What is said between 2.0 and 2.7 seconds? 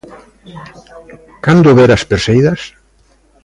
perseidas?